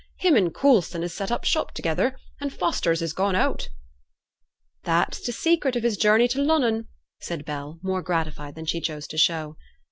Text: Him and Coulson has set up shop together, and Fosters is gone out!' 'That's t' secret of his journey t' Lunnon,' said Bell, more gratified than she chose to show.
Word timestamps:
Him 0.17 0.35
and 0.35 0.51
Coulson 0.51 1.03
has 1.03 1.13
set 1.13 1.29
up 1.31 1.43
shop 1.43 1.75
together, 1.75 2.17
and 2.39 2.51
Fosters 2.51 3.03
is 3.03 3.13
gone 3.13 3.35
out!' 3.35 3.69
'That's 4.83 5.21
t' 5.21 5.31
secret 5.31 5.75
of 5.75 5.83
his 5.83 5.95
journey 5.95 6.27
t' 6.27 6.39
Lunnon,' 6.39 6.87
said 7.19 7.45
Bell, 7.45 7.77
more 7.83 8.01
gratified 8.01 8.55
than 8.55 8.65
she 8.65 8.81
chose 8.81 9.05
to 9.05 9.19
show. 9.19 9.57